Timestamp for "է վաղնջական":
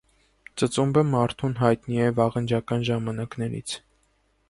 2.09-2.91